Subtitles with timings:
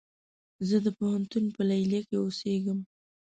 [0.67, 2.79] زه د پوهنتون په ليليه کې اوسيږم